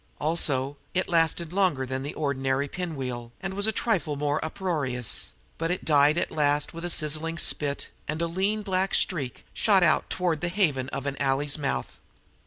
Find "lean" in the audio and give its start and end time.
8.25-8.63